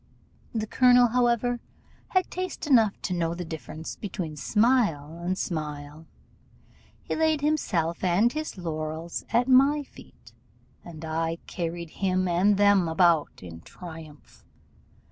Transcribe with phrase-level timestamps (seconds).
[0.51, 1.59] The colonel, however,
[2.07, 6.07] had taste enough to know the difference between smile and smile:
[7.03, 10.33] he laid himself and his laurels at my feet,
[10.83, 14.43] and I carried him and them about in triumph.